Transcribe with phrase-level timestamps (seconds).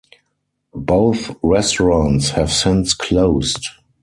[0.73, 3.67] Both restaurants have since closed.